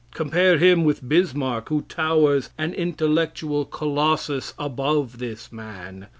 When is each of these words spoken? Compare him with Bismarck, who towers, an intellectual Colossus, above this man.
Compare 0.15 0.57
him 0.57 0.83
with 0.83 1.07
Bismarck, 1.07 1.69
who 1.69 1.83
towers, 1.83 2.49
an 2.57 2.73
intellectual 2.73 3.65
Colossus, 3.65 4.55
above 4.57 5.19
this 5.19 5.51
man. 5.51 6.07